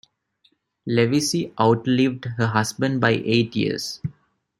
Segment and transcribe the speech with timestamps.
[0.89, 4.01] Levicy outlived her husband by eight years.